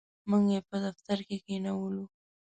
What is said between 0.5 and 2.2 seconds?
یې په دفتر کې کښېنولو.